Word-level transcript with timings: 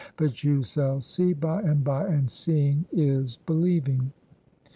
But 0.17 0.43
you 0.43 0.63
shall 0.63 0.99
see 0.99 1.31
by 1.33 1.61
and 1.61 1.83
by; 1.83 2.07
and 2.07 2.27
seeing 2.31 2.85
is 2.91 3.37
believing. 3.45 4.13